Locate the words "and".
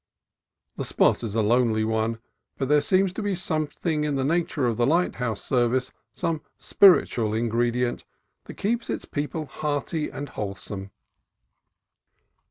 10.09-10.29